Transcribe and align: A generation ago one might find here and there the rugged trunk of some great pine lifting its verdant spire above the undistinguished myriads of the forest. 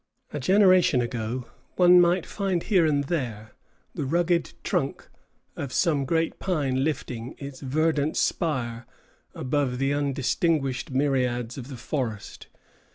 A 0.33 0.39
generation 0.39 0.99
ago 0.99 1.45
one 1.75 2.01
might 2.01 2.25
find 2.25 2.63
here 2.63 2.87
and 2.87 3.03
there 3.03 3.51
the 3.93 4.03
rugged 4.03 4.53
trunk 4.63 5.07
of 5.55 5.71
some 5.71 6.05
great 6.05 6.39
pine 6.39 6.83
lifting 6.83 7.35
its 7.37 7.59
verdant 7.59 8.17
spire 8.17 8.87
above 9.35 9.77
the 9.77 9.93
undistinguished 9.93 10.89
myriads 10.89 11.55
of 11.55 11.67
the 11.67 11.77
forest. 11.77 12.47